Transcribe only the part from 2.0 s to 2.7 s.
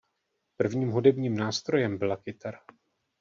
kytara.